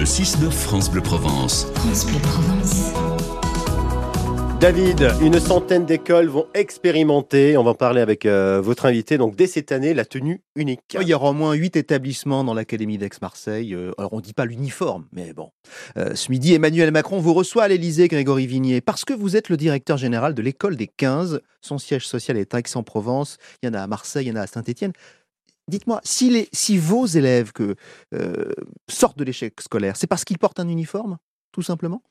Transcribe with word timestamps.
Le 0.00 0.06
6-9 0.06 0.50
France 0.50 0.90
Bleu 0.90 1.02
Provence. 1.02 1.66
France 1.74 2.06
Bleu 2.06 2.18
Provence. 2.20 2.90
David, 4.58 5.10
une 5.20 5.38
centaine 5.38 5.84
d'écoles 5.84 6.28
vont 6.28 6.46
expérimenter, 6.54 7.58
on 7.58 7.64
va 7.64 7.72
en 7.72 7.74
parler 7.74 8.00
avec 8.00 8.24
euh, 8.24 8.62
votre 8.62 8.86
invité, 8.86 9.18
donc 9.18 9.36
dès 9.36 9.46
cette 9.46 9.72
année, 9.72 9.92
la 9.92 10.06
tenue 10.06 10.40
unique. 10.56 10.96
Il 10.98 11.06
y 11.06 11.12
aura 11.12 11.30
au 11.30 11.32
moins 11.34 11.52
huit 11.52 11.76
établissements 11.76 12.44
dans 12.44 12.54
l'Académie 12.54 12.96
d'Aix-Marseille. 12.96 13.74
Euh, 13.74 13.92
alors 13.98 14.14
on 14.14 14.16
ne 14.16 14.22
dit 14.22 14.32
pas 14.32 14.46
l'uniforme, 14.46 15.04
mais 15.12 15.34
bon. 15.34 15.50
Euh, 15.98 16.14
ce 16.14 16.30
midi, 16.30 16.54
Emmanuel 16.54 16.90
Macron 16.92 17.20
vous 17.20 17.34
reçoit 17.34 17.64
à 17.64 17.68
l'Élysée, 17.68 18.08
Grégory 18.08 18.46
Vignier, 18.46 18.80
parce 18.80 19.04
que 19.04 19.12
vous 19.12 19.36
êtes 19.36 19.50
le 19.50 19.58
directeur 19.58 19.98
général 19.98 20.34
de 20.34 20.40
l'école 20.40 20.76
des 20.76 20.86
15. 20.86 21.42
Son 21.60 21.76
siège 21.76 22.06
social 22.06 22.38
est 22.38 22.54
à 22.54 22.58
Aix-en-Provence. 22.58 23.36
Il 23.62 23.66
y 23.66 23.68
en 23.68 23.74
a 23.74 23.82
à 23.82 23.86
Marseille, 23.86 24.24
il 24.24 24.28
y 24.30 24.32
en 24.32 24.36
a 24.36 24.42
à 24.42 24.46
Saint-Étienne. 24.46 24.92
Dites-moi, 25.70 26.00
si, 26.04 26.28
les, 26.30 26.48
si 26.52 26.76
vos 26.78 27.06
élèves 27.06 27.52
que, 27.52 27.74
euh, 28.14 28.50
sortent 28.88 29.16
de 29.18 29.24
l'échec 29.24 29.58
scolaire, 29.60 29.96
c'est 29.96 30.06
parce 30.06 30.24
qu'ils 30.24 30.38
portent 30.38 30.60
un 30.60 30.68
uniforme, 30.68 31.16
tout 31.52 31.62
simplement? 31.62 32.02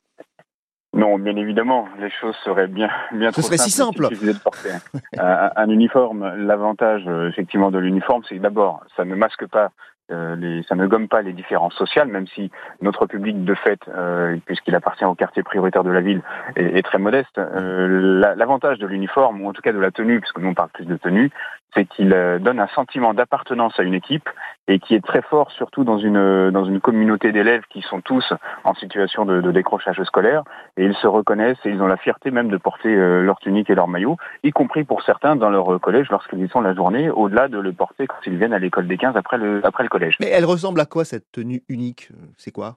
Non, 0.92 1.20
bien 1.20 1.36
évidemment, 1.36 1.86
les 2.00 2.10
choses 2.20 2.34
seraient 2.44 2.66
bien, 2.66 2.90
bien 3.12 3.28
Ce 3.30 3.34
trop 3.40 3.42
serait 3.42 3.58
si 3.58 3.70
simples 3.70 4.02
simple. 4.02 4.08
s'il 4.08 4.16
suffisait 4.16 4.34
de 4.34 4.38
porter 4.40 4.70
un, 5.18 5.24
un- 5.24 5.50
un 5.54 5.68
uniforme. 5.70 6.34
L'avantage, 6.34 7.02
euh, 7.06 7.28
effectivement, 7.28 7.70
de 7.70 7.78
l'uniforme, 7.78 8.22
c'est 8.28 8.36
que 8.36 8.42
d'abord, 8.42 8.82
ça 8.96 9.04
ne 9.04 9.14
masque 9.14 9.46
pas 9.46 9.70
euh, 10.10 10.62
ça 10.68 10.74
ne 10.74 10.86
gomme 10.86 11.08
pas 11.08 11.22
les 11.22 11.32
différences 11.32 11.74
sociales, 11.74 12.08
même 12.08 12.26
si 12.28 12.50
notre 12.82 13.06
public 13.06 13.44
de 13.44 13.54
fait, 13.54 13.80
euh, 13.88 14.36
puisqu'il 14.46 14.74
appartient 14.74 15.04
au 15.04 15.14
quartier 15.14 15.42
prioritaire 15.42 15.84
de 15.84 15.90
la 15.90 16.00
ville, 16.00 16.22
est, 16.56 16.82
très 16.84 16.98
modeste. 16.98 17.38
Euh, 17.38 18.20
la- 18.20 18.34
L'avantage 18.34 18.78
de 18.78 18.86
l'uniforme, 18.86 19.42
ou 19.42 19.48
en 19.48 19.52
tout 19.52 19.62
cas 19.62 19.72
de 19.72 19.78
la 19.78 19.90
tenue, 19.90 20.20
puisque 20.20 20.38
nous 20.38 20.48
on 20.48 20.54
parle 20.54 20.70
plus 20.70 20.86
de 20.86 20.96
tenue, 20.96 21.30
c'est 21.74 21.84
qu'il 21.84 22.10
donne 22.40 22.58
un 22.58 22.66
sentiment 22.68 23.14
d'appartenance 23.14 23.78
à 23.78 23.82
une 23.84 23.94
équipe 23.94 24.28
et 24.68 24.78
qui 24.78 24.94
est 24.94 25.04
très 25.04 25.22
fort, 25.22 25.50
surtout 25.52 25.84
dans 25.84 25.98
une 25.98 26.50
dans 26.50 26.64
une 26.64 26.80
communauté 26.80 27.32
d'élèves 27.32 27.62
qui 27.70 27.82
sont 27.82 28.00
tous 28.00 28.32
en 28.64 28.74
situation 28.74 29.24
de, 29.24 29.50
décrochage 29.50 30.00
scolaire. 30.04 30.44
Et 30.76 30.84
ils 30.84 30.94
se 30.94 31.06
reconnaissent 31.06 31.58
et 31.64 31.70
ils 31.70 31.82
ont 31.82 31.86
la 31.86 31.96
fierté 31.96 32.30
même 32.30 32.48
de 32.48 32.56
porter 32.56 32.88
euh, 32.88 33.22
leur 33.22 33.38
tunique 33.40 33.68
et 33.70 33.74
leur 33.74 33.88
maillot, 33.88 34.16
y 34.44 34.50
compris 34.50 34.84
pour 34.84 35.02
certains 35.02 35.36
dans 35.36 35.50
leur 35.50 35.74
euh, 35.74 35.78
collège 35.78 36.08
lorsqu'ils 36.10 36.44
y 36.44 36.48
sont 36.48 36.60
la 36.60 36.74
journée, 36.74 37.10
au-delà 37.10 37.48
de 37.48 37.58
le 37.58 37.72
porter 37.72 38.06
quand 38.06 38.18
ils 38.26 38.36
viennent 38.36 38.52
à 38.52 38.58
l'école 38.58 38.86
des 38.86 38.96
15 38.96 39.16
après 39.16 39.38
le 39.38 39.60
après 39.64 39.82
le 39.82 39.88
collège. 39.88 40.16
Mais 40.20 40.28
elle 40.28 40.44
ressemble 40.44 40.80
à 40.80 40.86
quoi 40.86 41.04
cette 41.04 41.30
tenue 41.32 41.62
unique? 41.68 42.08
Euh, 42.12 42.26
C'est 42.36 42.52
quoi? 42.52 42.76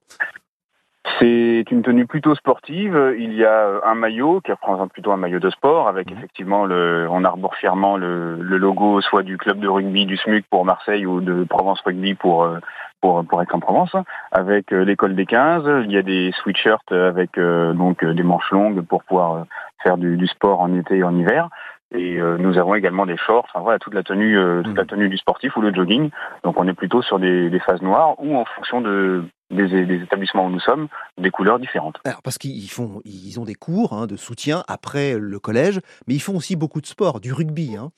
C'est 1.20 1.66
une 1.70 1.82
tenue 1.84 2.08
plutôt 2.08 2.34
sportive. 2.34 3.14
Il 3.18 3.34
y 3.34 3.44
a 3.44 3.50
euh, 3.68 3.80
un 3.84 3.94
maillot 3.94 4.40
qui 4.42 4.52
représente 4.52 4.92
plutôt 4.94 5.12
un 5.12 5.18
maillot 5.18 5.40
de 5.40 5.50
sport 5.50 5.88
avec 5.90 6.10
Mhm. 6.10 6.18
effectivement 6.18 6.66
le, 6.66 7.08
on 7.12 7.24
arbore 7.26 7.56
fièrement 7.56 7.98
le, 7.98 8.36
le 8.42 8.58
logo 8.58 9.02
soit 9.02 9.22
du 9.24 9.38
club 9.38 9.60
de 9.60 9.68
rugby 9.68 10.06
du 10.06 10.16
SMUC 10.18 10.46
pour 10.50 10.64
Marseille 10.66 11.06
ou 11.06 11.20
de 11.20 11.44
Provence 11.44 11.82
Rugby 11.82 12.14
pour 12.14 12.44
euh, 12.44 12.60
pour, 13.02 13.26
pour 13.26 13.42
Aix-en-Provence. 13.42 13.96
Avec 14.32 14.72
euh, 14.72 14.86
l'école 14.86 15.14
des 15.14 15.26
15, 15.26 15.84
il 15.86 15.92
y 15.92 15.98
a 15.98 16.02
des 16.04 16.32
sweatshirts 16.42 16.90
avec 16.94 17.38
euh, 17.38 17.74
donc 17.74 18.04
des 18.06 18.24
manches 18.24 18.50
longues 18.52 18.82
pour 18.82 19.04
pouvoir 19.04 19.46
faire 19.84 19.98
du, 19.98 20.16
du 20.16 20.28
sport 20.28 20.62
en 20.62 20.74
été 20.74 20.98
et 21.00 21.04
en 21.04 21.14
hiver. 21.18 21.50
Et 21.96 22.18
euh, 22.20 22.38
nous 22.40 22.58
avons 22.58 22.74
également 22.76 23.06
des 23.06 23.18
shorts, 23.18 23.46
enfin 23.50 23.60
voilà 23.62 23.78
toute 23.78 23.94
la 23.94 24.02
tenue, 24.04 24.38
euh, 24.38 24.62
toute 24.64 24.72
Mhm. 24.72 24.78
la 24.78 24.86
tenue 24.86 25.10
du 25.10 25.18
sportif 25.18 25.56
ou 25.58 25.62
le 25.62 25.74
jogging. 25.74 26.10
Donc 26.46 26.58
on 26.60 26.68
est 26.68 26.74
plutôt 26.74 27.02
sur 27.02 27.20
des, 27.20 27.50
des 27.50 27.60
phases 27.60 27.82
noires 27.82 28.16
ou 28.20 28.36
en 28.38 28.46
fonction 28.46 28.80
de 28.82 29.26
des, 29.54 30.02
établissements 30.04 30.46
où 30.46 30.50
nous 30.50 30.60
sommes, 30.60 30.88
des 31.18 31.32
couleurs 31.32 31.60
différentes. 31.60 31.98
Alors, 32.06 32.22
parce 32.22 32.38
qu'ils 32.38 32.70
font, 32.70 33.02
ils 33.06 33.40
ont 33.40 33.46
des 33.46 33.56
cours 33.56 33.94
hein, 33.94 34.08
de 34.08 34.18
soutien 34.18 34.64
après 34.68 35.18
le 35.18 35.40
collège, 35.40 35.80
mais 36.08 36.16
ils 36.16 36.22
font 36.22 36.36
aussi 36.36 36.56
beaucoup 36.56 36.82
de 36.82 36.86
sport, 36.86 37.20
du 37.20 37.34
rugby. 37.34 37.76
Hein. 37.76 37.92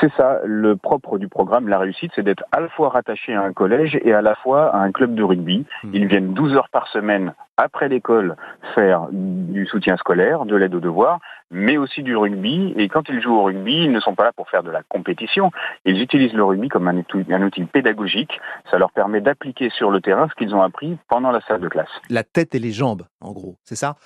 C'est 0.00 0.12
ça, 0.16 0.40
le 0.44 0.76
propre 0.76 1.18
du 1.18 1.28
programme, 1.28 1.68
la 1.68 1.78
réussite, 1.78 2.12
c'est 2.14 2.22
d'être 2.22 2.44
à 2.52 2.60
la 2.60 2.68
fois 2.68 2.90
rattaché 2.90 3.34
à 3.34 3.42
un 3.42 3.52
collège 3.52 3.98
et 4.02 4.12
à 4.12 4.22
la 4.22 4.34
fois 4.34 4.74
à 4.74 4.78
un 4.78 4.92
club 4.92 5.14
de 5.14 5.22
rugby. 5.22 5.64
Mhm. 5.84 5.90
Ils 5.94 6.06
viennent 6.06 6.34
12 6.34 6.54
heures 6.54 6.68
par 6.68 6.86
semaine 6.88 7.34
après 7.56 7.88
l'école 7.88 8.36
faire 8.74 9.08
du 9.10 9.66
soutien 9.66 9.96
scolaire, 9.96 10.44
de 10.44 10.54
l'aide 10.54 10.74
aux 10.74 10.80
devoirs, 10.80 11.20
mais 11.50 11.78
aussi 11.78 12.02
du 12.02 12.16
rugby. 12.16 12.74
Et 12.76 12.88
quand 12.88 13.08
ils 13.08 13.22
jouent 13.22 13.36
au 13.36 13.44
rugby, 13.44 13.84
ils 13.84 13.92
ne 13.92 14.00
sont 14.00 14.14
pas 14.14 14.24
là 14.24 14.32
pour 14.32 14.50
faire 14.50 14.62
de 14.62 14.70
la 14.70 14.82
compétition. 14.82 15.50
Ils 15.84 16.00
utilisent 16.00 16.34
le 16.34 16.44
rugby 16.44 16.68
comme 16.68 16.88
un 16.88 16.96
outil, 16.98 17.24
un 17.32 17.42
outil 17.42 17.64
pédagogique. 17.64 18.40
Ça 18.70 18.78
leur 18.78 18.92
permet 18.92 19.20
d'appliquer 19.20 19.70
sur 19.70 19.90
le 19.90 20.00
terrain 20.00 20.28
ce 20.28 20.34
qu'ils 20.34 20.54
ont 20.54 20.62
appris 20.62 20.98
pendant 21.08 21.30
la 21.30 21.40
salle 21.42 21.60
de 21.60 21.68
classe. 21.68 21.88
La 22.10 22.24
tête 22.24 22.54
et 22.54 22.58
les 22.58 22.72
jambes, 22.72 23.04
en 23.20 23.32
gros, 23.32 23.56
c'est 23.64 23.76
ça? 23.76 23.96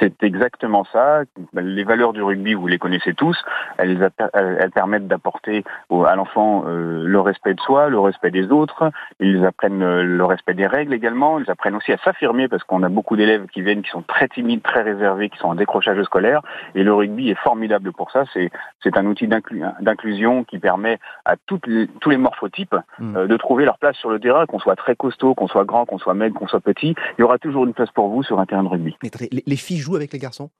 C'est 0.00 0.22
exactement 0.22 0.84
ça. 0.92 1.22
Les 1.54 1.84
valeurs 1.84 2.12
du 2.12 2.22
rugby, 2.22 2.54
vous 2.54 2.66
les 2.66 2.78
connaissez 2.78 3.14
tous. 3.14 3.36
Elles, 3.78 4.10
elles- 4.32 4.70
permettent 4.74 5.06
d'apporter 5.06 5.62
à 6.06 6.16
l'enfant 6.16 6.64
euh, 6.66 7.04
le 7.06 7.20
respect 7.20 7.54
de 7.54 7.60
soi, 7.60 7.88
le 7.88 8.00
respect 8.00 8.30
des 8.32 8.50
autres. 8.50 8.90
Ils 9.20 9.44
apprennent 9.46 9.82
euh, 9.82 10.02
le 10.02 10.24
respect 10.24 10.54
des 10.54 10.66
règles 10.66 10.92
également. 10.92 11.38
Ils 11.38 11.48
apprennent 11.50 11.76
aussi 11.76 11.92
à 11.92 11.98
s'affirmer 11.98 12.48
parce 12.48 12.64
qu'on 12.64 12.82
a 12.82 12.88
beaucoup 12.88 13.16
d'élèves 13.16 13.46
qui 13.46 13.62
viennent, 13.62 13.82
qui 13.82 13.90
sont 13.90 14.02
très 14.02 14.26
timides, 14.28 14.62
très 14.62 14.82
réservés, 14.82 15.28
qui 15.30 15.38
sont 15.38 15.48
en 15.48 15.54
décrochage 15.54 16.02
scolaire. 16.02 16.40
Et 16.74 16.82
le 16.82 16.92
rugby 16.92 17.30
est 17.30 17.38
formidable 17.38 17.92
pour 17.92 18.10
ça. 18.10 18.24
C'est 18.32 18.50
c'est 18.82 18.96
un 18.98 19.06
outil 19.06 19.28
d'inclu- 19.28 19.62
d'inclusion 19.80 20.42
qui 20.44 20.58
permet 20.58 20.98
à 21.24 21.36
toutes 21.46 21.66
les- 21.66 21.86
tous 22.00 22.10
les 22.10 22.16
morphotypes 22.16 22.74
Mm. 22.98 23.16
euh, 23.16 23.26
de 23.28 23.36
trouver 23.36 23.64
leur 23.64 23.78
place 23.78 23.96
sur 23.96 24.10
le 24.10 24.18
terrain, 24.18 24.46
qu'on 24.46 24.58
soit 24.58 24.76
très 24.76 24.96
costaud, 24.96 25.34
qu'on 25.34 25.46
soit 25.48 25.64
grand, 25.64 25.86
qu'on 25.86 25.98
soit 25.98 26.14
maigre, 26.14 26.36
qu'on 26.38 26.48
soit 26.48 26.60
petit. 26.60 26.94
Il 27.16 27.20
y 27.20 27.22
aura 27.22 27.38
toujours 27.38 27.64
une 27.64 27.74
place 27.74 27.90
pour 27.92 28.08
vous 28.08 28.22
sur 28.22 28.40
un 28.40 28.46
terrain 28.46 28.64
de 28.64 28.68
rugby. 28.68 28.96
Les 29.46 29.56
filles 29.56 29.78
jouent 29.84 29.96
avec 29.96 30.12
les 30.12 30.18
garçons 30.18 30.50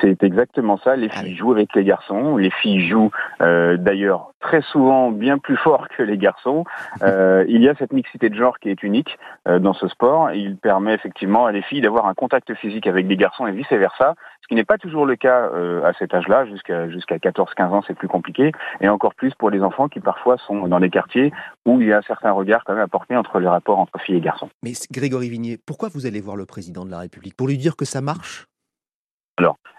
C'est 0.00 0.22
exactement 0.22 0.78
ça. 0.78 0.96
Les 0.96 1.08
Ah 1.12 1.20
filles 1.20 1.36
jouent 1.36 1.52
avec 1.52 1.74
les 1.74 1.84
garçons. 1.84 2.36
Les 2.36 2.50
filles 2.50 2.88
jouent 2.88 3.10
euh, 3.42 3.76
d'ailleurs 3.76 4.30
très 4.40 4.62
souvent 4.62 5.10
bien 5.10 5.38
plus 5.38 5.56
fort 5.56 5.88
que 5.96 6.02
les 6.02 6.18
garçons. 6.18 6.64
Euh, 7.02 7.44
il 7.48 7.62
y 7.62 7.68
a 7.68 7.74
cette 7.76 7.92
mixité 7.92 8.28
de 8.28 8.34
genre 8.34 8.58
qui 8.58 8.68
est 8.68 8.82
unique 8.82 9.18
euh, 9.48 9.58
dans 9.58 9.72
ce 9.72 9.88
sport. 9.88 10.32
Il 10.32 10.56
permet 10.56 10.92
effectivement 10.92 11.46
à 11.46 11.52
les 11.52 11.62
filles 11.62 11.80
d'avoir 11.80 12.06
un 12.06 12.14
contact 12.14 12.52
physique 12.54 12.86
avec 12.86 13.06
des 13.06 13.16
garçons 13.16 13.46
et 13.46 13.52
vice 13.52 13.70
versa, 13.70 14.14
ce 14.42 14.48
qui 14.48 14.54
n'est 14.54 14.64
pas 14.64 14.76
toujours 14.76 15.06
le 15.06 15.16
cas 15.16 15.48
euh, 15.54 15.82
à 15.84 15.92
cet 15.94 16.12
âge-là. 16.12 16.44
Jusqu'à 16.46 16.90
jusqu'à 16.90 17.16
14-15 17.16 17.68
ans, 17.68 17.82
c'est 17.86 17.94
plus 17.94 18.08
compliqué, 18.08 18.52
et 18.80 18.88
encore 18.88 19.14
plus 19.14 19.34
pour 19.34 19.50
les 19.50 19.62
enfants 19.62 19.88
qui 19.88 20.00
parfois 20.00 20.36
sont 20.46 20.66
dans 20.68 20.80
des 20.80 20.90
quartiers 20.90 21.32
où 21.64 21.80
il 21.80 21.88
y 21.88 21.92
a 21.92 21.98
un 21.98 22.02
certain 22.02 22.32
regard 22.32 22.64
quand 22.64 22.74
même 22.74 22.82
à 22.82 22.88
porter 22.88 23.16
entre 23.16 23.38
les 23.40 23.48
rapports 23.48 23.78
entre 23.78 23.98
filles 24.00 24.16
et 24.16 24.20
garçons. 24.20 24.50
Mais 24.62 24.72
Grégory 24.90 25.30
Vignier, 25.30 25.58
pourquoi 25.64 25.88
vous 25.88 26.06
allez 26.06 26.20
voir 26.20 26.36
le 26.36 26.44
président 26.44 26.84
de 26.84 26.90
la 26.90 26.98
République? 26.98 27.36
Pour 27.36 27.48
lui 27.48 27.56
dire 27.56 27.76
que 27.76 27.84
ça 27.84 28.00
marche? 28.00 28.49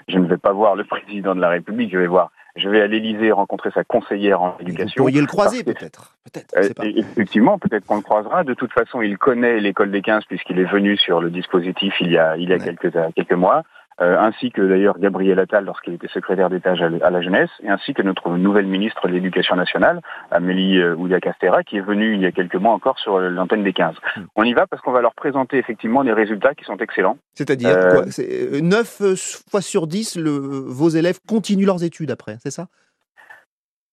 Je 0.07 0.17
ne 0.17 0.25
vais 0.27 0.37
pas 0.37 0.51
voir 0.51 0.75
le 0.75 0.83
président 0.83 1.35
de 1.35 1.41
la 1.41 1.49
République. 1.49 1.91
Je 1.91 1.97
vais 1.97 2.07
voir. 2.07 2.31
Je 2.57 2.67
vais 2.67 2.81
à 2.81 2.87
l'Élysée 2.87 3.31
rencontrer 3.31 3.71
sa 3.71 3.83
conseillère 3.85 4.41
en 4.41 4.55
Vous 4.59 4.63
éducation. 4.63 4.93
pourriez 4.97 5.21
le 5.21 5.27
croiser 5.27 5.63
peut-être. 5.63 6.17
Peut-être, 6.25 6.53
Euh, 6.57 6.73
pas. 6.75 6.83
effectivement, 6.85 7.57
peut-être 7.57 7.85
qu'on 7.85 7.95
le 7.95 8.01
croisera. 8.01 8.43
De 8.43 8.53
toute 8.53 8.73
façon, 8.73 9.01
il 9.01 9.17
connaît 9.17 9.59
l'école 9.61 9.89
des 9.91 10.01
15 10.01 10.25
puisqu'il 10.25 10.59
est 10.59 10.65
venu 10.69 10.97
sur 10.97 11.21
le 11.21 11.29
dispositif 11.29 11.93
il 12.01 12.11
y 12.11 12.17
a, 12.17 12.35
il 12.35 12.49
y 12.49 12.53
a 12.53 12.57
Ouais. 12.57 12.63
quelques, 12.75 12.91
quelques 13.15 13.31
mois, 13.33 13.63
euh, 14.01 14.17
ainsi 14.19 14.51
que 14.51 14.61
d'ailleurs 14.61 14.97
Gabriel 14.99 15.39
Attal 15.39 15.65
lorsqu'il 15.65 15.93
était 15.93 16.07
secrétaire 16.07 16.49
d'État 16.49 16.71
à 16.71 17.09
la- 17.09 17.21
jeunesse, 17.21 17.49
et 17.63 17.69
ainsi 17.69 17.93
que 17.93 18.01
notre 18.01 18.31
nouvelle 18.31 18.65
ministre 18.65 19.07
de 19.07 19.13
l'Éducation 19.13 19.55
nationale, 19.55 20.01
Amélie 20.31 20.79
euh, 20.79 20.95
Oudéa-Castéra, 20.95 21.63
qui 21.63 21.77
est 21.77 21.81
venue 21.81 22.15
il 22.15 22.21
y 22.21 22.25
a 22.25 22.31
quelques 22.31 22.55
mois 22.55 22.73
encore 22.73 22.97
sur 22.99 23.19
l'antenne 23.19 23.63
des 23.63 23.73
15. 23.73 23.95
Hmm. 24.15 24.21
On 24.35 24.43
y 24.43 24.53
va 24.53 24.65
parce 24.65 24.81
qu'on 24.81 24.91
va 24.91 25.01
leur 25.01 25.13
présenter 25.13 25.57
effectivement 25.57 26.03
des 26.03 26.13
résultats 26.13 26.55
qui 26.55 26.65
sont 26.65 26.77
excellents. 26.77 27.17
C'est-à-dire 27.35 27.69
euh, 27.69 27.91
quoi? 27.91 28.05
Euh, 28.19 28.61
9 28.61 29.01
euh, 29.01 29.15
fois 29.49 29.61
sur 29.61 29.87
10, 29.87 30.17
le, 30.17 30.31
vos 30.31 30.89
élèves 30.89 31.19
continuent 31.27 31.65
leurs 31.65 31.83
études 31.83 32.11
après, 32.11 32.37
c'est 32.41 32.51
ça? 32.51 32.67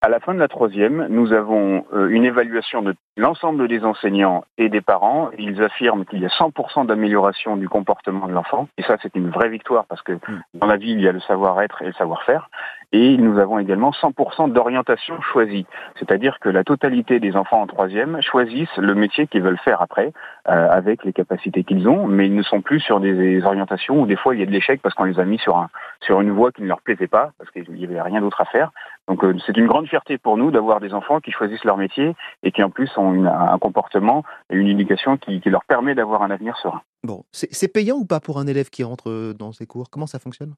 À 0.01 0.09
la 0.09 0.21
fin 0.21 0.33
de 0.33 0.39
la 0.39 0.47
troisième, 0.47 1.09
nous 1.11 1.33
avons 1.33 1.85
euh, 1.93 2.07
une 2.11 2.25
évaluation 2.25 2.83
de 2.83 2.95
l'ensemble 3.17 3.67
des 3.67 3.85
enseignants 3.85 4.45
et 4.57 4.69
des 4.69 4.81
parents. 4.81 5.31
Ils 5.37 5.61
affirment 5.61 6.05
qu'il 6.05 6.21
y 6.21 6.25
a 6.25 6.29
100% 6.29 6.87
d'amélioration 6.87 7.57
du 7.57 7.69
comportement 7.69 8.29
de 8.29 8.33
l'enfant. 8.33 8.69
Et 8.79 8.85
ça, 8.85 8.97
c'est 9.03 9.17
une 9.17 9.31
vraie 9.31 9.49
victoire 9.49 9.87
parce 9.87 10.03
que 10.03 10.13
dans 10.55 10.69
la 10.69 10.77
vie, 10.77 10.93
il 10.93 11.01
y 11.01 11.09
a 11.09 11.13
le 11.13 11.19
savoir-être 11.19 11.83
et 11.83 11.87
le 11.87 11.93
savoir-faire. 11.95 12.49
Et 12.93 13.17
nous 13.17 13.41
avons 13.41 13.59
également 13.59 13.91
100% 13.91 14.53
d'orientation 14.53 15.21
choisie. 15.21 15.67
C'est-à-dire 15.99 16.39
que 16.39 16.49
la 16.49 16.63
totalité 16.63 17.19
des 17.19 17.35
enfants 17.35 17.63
en 17.63 17.67
troisième 17.67 18.23
choisissent 18.23 18.77
le 18.77 18.95
métier 18.95 19.27
qu'ils 19.27 19.43
veulent 19.43 19.59
faire 19.59 19.83
après, 19.83 20.13
euh, 20.49 20.71
avec 20.71 21.05
les 21.05 21.13
capacités 21.13 21.65
qu'ils 21.65 21.89
ont, 21.89 22.07
mais 22.07 22.27
ils 22.27 22.35
ne 22.37 22.43
sont 22.45 22.63
plus 22.63 22.81
sur 22.81 23.01
des 23.01 23.43
orientations 23.45 24.01
où 24.01 24.07
des 24.07 24.17
fois 24.17 24.35
il 24.35 24.41
y 24.41 24.43
a 24.45 24.47
de 24.47 24.53
l'échec 24.53 24.81
parce 24.81 24.95
qu'on 24.95 25.05
les 25.05 25.19
a 25.19 25.25
mis 25.25 25.39
sur, 25.39 25.59
un, 25.59 25.69
sur 26.01 26.21
une 26.21 26.31
voie 26.31 26.53
qui 26.53 26.63
ne 26.63 26.69
leur 26.69 26.81
plaisait 26.81 27.09
pas, 27.09 27.33
parce 27.37 27.51
qu'il 27.51 27.71
n'y 27.75 27.85
avait 27.85 28.01
rien 28.01 28.21
d'autre 28.21 28.41
à 28.41 28.45
faire. 28.45 28.71
Donc 29.09 29.25
euh, 29.25 29.35
c'est 29.47 29.57
une 29.57 29.67
grande 29.67 29.89
fierté 29.89 30.19
pour 30.19 30.37
nous 30.37 30.51
d'avoir 30.51 30.81
des 30.81 30.93
enfants 30.93 31.21
qui 31.21 31.33
choisissent 31.33 31.65
leur 31.65 31.79
métier 31.79 32.15
et 32.43 32.53
qui 32.53 32.63
en 32.63 32.71
plus 32.71 32.91
ont 32.97 33.25
un 33.25 33.59
comportement 33.59 34.23
et 34.51 34.57
une 34.57 34.69
éducation 34.69 35.17
qui, 35.17 35.41
qui 35.41 35.51
leur 35.51 35.65
permet 35.65 35.95
d'avoir 35.95 36.23
un 36.23 36.31
avenir 36.31 36.57
serein. 36.59 36.83
Bon, 37.03 37.25
c'est 37.33 37.53
c'est 37.53 37.69
payant 37.69 37.97
ou 37.97 38.05
pas 38.05 38.21
pour 38.21 38.39
un 38.39 38.47
élève 38.47 38.69
qui 38.71 38.85
rentre 38.85 39.09
euh, 39.11 39.33
dans 39.33 39.53
ces 39.53 39.67
cours? 39.67 39.91
Comment 39.91 40.07
ça 40.07 40.19
fonctionne? 40.19 40.55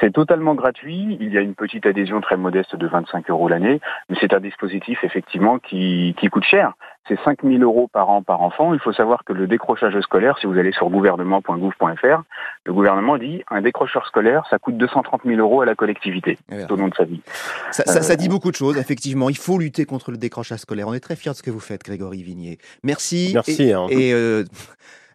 C'est 0.00 0.12
totalement 0.12 0.54
gratuit. 0.54 1.16
Il 1.20 1.32
y 1.32 1.38
a 1.38 1.40
une 1.40 1.54
petite 1.54 1.86
adhésion 1.86 2.20
très 2.20 2.36
modeste 2.36 2.76
de 2.76 2.86
25 2.86 3.30
euros 3.30 3.48
l'année, 3.48 3.80
mais 4.08 4.16
c'est 4.20 4.34
un 4.34 4.40
dispositif 4.40 5.02
effectivement 5.02 5.58
qui, 5.58 6.14
qui 6.18 6.28
coûte 6.28 6.44
cher. 6.44 6.74
C'est 7.08 7.18
5 7.24 7.44
000 7.44 7.62
euros 7.62 7.88
par 7.88 8.10
an 8.10 8.22
par 8.22 8.42
enfant. 8.42 8.74
Il 8.74 8.80
faut 8.80 8.92
savoir 8.92 9.24
que 9.24 9.32
le 9.32 9.46
décrochage 9.46 9.98
scolaire, 10.00 10.36
si 10.38 10.46
vous 10.46 10.58
allez 10.58 10.72
sur 10.72 10.90
gouvernement.gouv.fr, 10.90 12.22
le 12.64 12.72
gouvernement 12.72 13.16
dit 13.16 13.42
un 13.48 13.62
décrocheur 13.62 14.06
scolaire, 14.06 14.44
ça 14.50 14.58
coûte 14.58 14.76
230 14.76 15.22
000 15.24 15.40
euros 15.40 15.62
à 15.62 15.66
la 15.66 15.74
collectivité 15.74 16.36
tout 16.50 16.74
au 16.74 16.76
long 16.76 16.88
de 16.88 16.94
sa 16.94 17.04
vie. 17.04 17.22
Ça, 17.70 17.84
ça, 17.84 18.02
ça, 18.02 18.16
dit 18.16 18.28
beaucoup 18.28 18.50
de 18.50 18.56
choses, 18.56 18.76
effectivement. 18.76 19.30
Il 19.30 19.38
faut 19.38 19.58
lutter 19.58 19.84
contre 19.84 20.10
le 20.10 20.18
décrochage 20.18 20.58
scolaire. 20.60 20.88
On 20.88 20.94
est 20.94 21.00
très 21.00 21.16
fiers 21.16 21.32
de 21.32 21.36
ce 21.36 21.42
que 21.42 21.50
vous 21.50 21.60
faites, 21.60 21.84
Grégory 21.84 22.22
Vignier. 22.22 22.58
Merci. 22.82 23.30
Merci. 23.34 23.62
Et, 23.62 23.72
hein. 23.72 23.86
et 23.88 24.12
euh, 24.12 24.44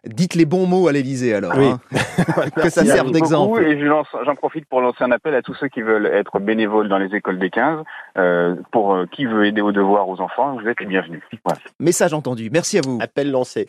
dites 0.06 0.34
les 0.34 0.44
bons 0.46 0.66
mots 0.66 0.88
à 0.88 0.92
l'Élysée 0.92 1.34
alors. 1.34 1.52
Oui. 1.56 1.66
hein. 1.66 1.80
que 2.56 2.68
ça 2.70 2.84
serve 2.84 3.08
Merci 3.08 3.12
d'exemple. 3.12 3.62
Et 3.64 3.78
je 3.78 3.84
lance- 3.84 4.06
j'en 4.24 4.34
profite 4.34 4.66
pour 4.66 4.80
lancer 4.80 5.02
un 5.04 5.12
appel 5.12 5.34
à 5.34 5.42
tous 5.42 5.54
ceux 5.54 5.68
qui 5.68 5.82
veulent 5.82 6.06
être 6.06 6.38
bénévoles 6.40 6.88
dans 6.88 6.98
les 6.98 7.14
écoles 7.14 7.38
des 7.38 7.50
15. 7.50 7.84
Euh, 8.18 8.56
pour 8.72 8.94
euh, 8.94 9.06
qui 9.10 9.24
veut 9.26 9.46
aider 9.46 9.60
aux 9.62 9.72
devoirs 9.72 10.08
aux 10.08 10.20
enfants, 10.20 10.56
vous 10.60 10.68
êtes 10.68 10.80
les 10.80 10.86
bienvenus. 10.86 11.22
Voilà. 11.44 11.60
Message 11.80 12.12
entendu. 12.14 12.50
Merci 12.52 12.78
à 12.78 12.80
vous. 12.84 12.98
Appel 13.00 13.30
lancé. 13.30 13.60